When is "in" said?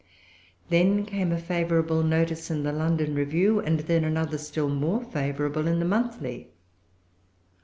2.49-2.63, 5.67-5.77